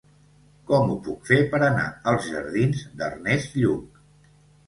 Com 0.69 0.93
ho 0.93 0.95
puc 1.07 1.27
fer 1.31 1.37
per 1.51 1.59
anar 1.67 1.83
als 2.11 2.25
jardins 2.31 2.81
d'Ernest 3.01 3.59
Lluch? 3.61 4.01